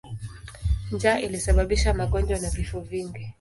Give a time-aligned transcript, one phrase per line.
[0.91, 3.29] Njaa ilisababisha magonjwa na vifo vingi.